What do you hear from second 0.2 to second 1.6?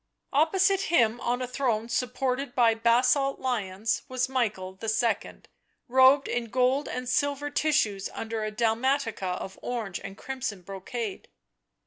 Opposite him on a